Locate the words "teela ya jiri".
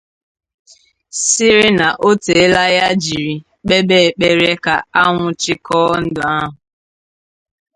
2.25-3.33